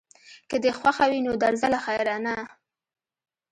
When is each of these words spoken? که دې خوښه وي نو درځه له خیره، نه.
که 0.49 0.55
دې 0.63 0.71
خوښه 0.79 1.05
وي 1.11 1.19
نو 1.27 1.33
درځه 1.43 1.67
له 1.73 1.79
خیره، 1.85 2.15
نه. 2.25 2.35